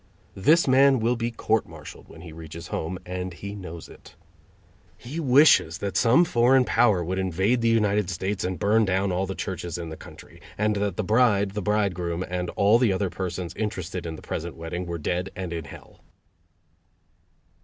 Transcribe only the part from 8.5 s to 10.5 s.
burn down all the churches in the country,